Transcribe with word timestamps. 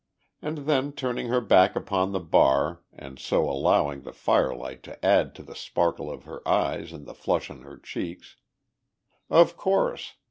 And 0.41 0.57
then, 0.65 0.93
turning 0.93 1.27
her 1.27 1.41
back 1.41 1.75
upon 1.75 2.11
the 2.11 2.19
bar 2.19 2.81
and 2.91 3.19
so 3.19 3.47
allowing 3.47 4.01
the 4.01 4.11
firelight 4.11 4.81
to 4.81 5.05
add 5.05 5.35
to 5.35 5.43
the 5.43 5.53
sparkle 5.53 6.09
of 6.11 6.23
her 6.23 6.41
eyes 6.49 6.91
and 6.91 7.05
the 7.05 7.13
flush 7.13 7.51
on 7.51 7.61
her 7.61 7.77
cheeks, 7.77 8.35
"Of 9.29 9.55
course. 9.55 10.15